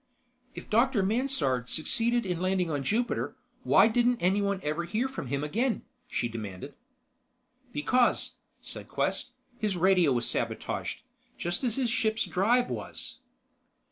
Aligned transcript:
"If 0.55 0.67
Dr. 0.67 1.03
Mansard 1.03 1.69
succeeded 1.69 2.25
in 2.25 2.41
landing 2.41 2.71
on 2.71 2.81
Jupiter, 2.83 3.35
why 3.61 3.87
didn't 3.87 4.17
anyone 4.19 4.59
ever 4.63 4.83
hear 4.85 5.07
from 5.07 5.27
him 5.27 5.43
again?" 5.43 5.83
she 6.07 6.27
demanded. 6.27 6.73
"Because," 7.71 8.33
said 8.63 8.89
Quest, 8.89 9.33
"his 9.59 9.77
radio 9.77 10.11
was 10.11 10.27
sabotaged, 10.27 11.03
just 11.37 11.63
as 11.63 11.75
his 11.75 11.91
ship's 11.91 12.25
drive 12.25 12.71
was." 12.71 13.19